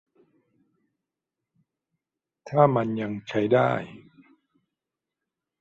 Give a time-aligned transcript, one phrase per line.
[2.49, 3.71] ถ้ามันยังใช้ได้